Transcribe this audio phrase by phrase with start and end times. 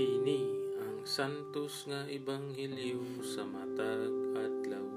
[0.00, 0.48] Kini
[0.80, 4.88] ang santos nga ebanghelyo sa matag adlaw.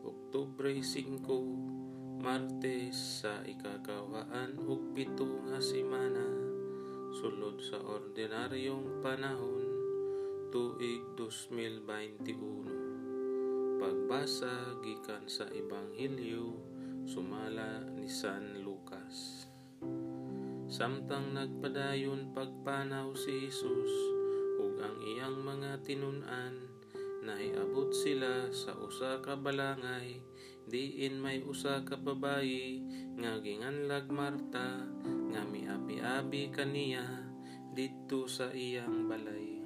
[0.00, 6.24] Oktubre 5, Martes sa ikakawaan ug pito nga semana
[7.20, 9.68] sulod sa ordinaryong panahon
[10.48, 13.76] tuig 2021.
[13.76, 16.56] Pagbasa gikan sa ebanghelyo
[17.04, 19.52] sumala ni San Lucas.
[20.74, 23.94] Samtang nagpadayon pagpanaw si Jesus
[24.58, 26.66] ug ang iyang mga tinun-an
[27.22, 30.18] naiabot sila sa usa ka balangay
[30.66, 32.82] diin may usa ka babayi
[33.22, 34.82] nga ginganlag Marta
[35.30, 37.06] nga miabi-abi kaniya
[37.70, 39.62] didto sa iyang balay.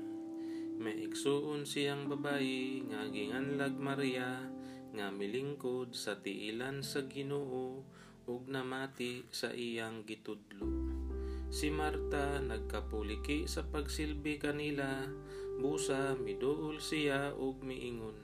[0.77, 4.45] May igsuon siyang babayi nga ginganlag Maria
[4.93, 7.81] nga milingkod sa tiilan sa Ginoo
[8.29, 10.98] ug namati sa iyang gitudlo.
[11.49, 15.09] Si Marta nagkapuliki sa pagsilbi kanila,
[15.57, 18.21] busa miduol siya ug miingon.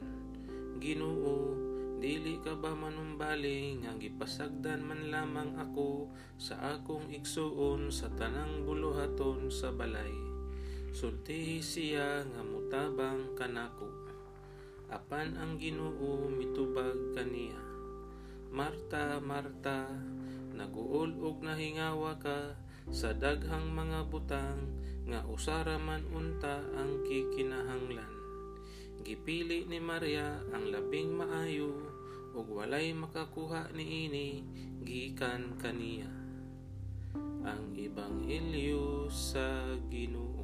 [0.77, 1.57] Ginoo,
[2.05, 9.49] dili ka ba manumbali nga gipasagdan man lamang ako sa akong igsuon sa tanang buluhaton
[9.49, 10.13] sa balay.
[10.93, 13.89] Sultihi siya nga mutabang kanako.
[14.93, 17.57] Apan ang Ginoo mitubag kaniya.
[18.53, 19.89] Marta, Marta,
[20.53, 22.55] naguol og nahingawa ka
[22.93, 24.61] sa daghang mga butang
[25.05, 28.13] nga usara man unta ang kikinahanglan.
[29.05, 31.77] Gipili ni Maria ang labing maayo
[32.35, 34.43] ug walay makakuha niini
[34.81, 36.09] gikan kaniya.
[37.45, 40.44] Ang ebanghelyo sa Ginoo.